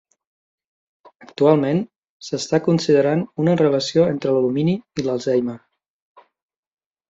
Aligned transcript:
Actualment, 1.25 1.81
s'està 2.29 2.61
considerant 2.69 3.23
una 3.45 3.55
relació 3.63 4.09
entre 4.17 4.35
l'alumini 4.39 4.77
i 5.03 5.09
l'Alzheimer. 5.09 5.61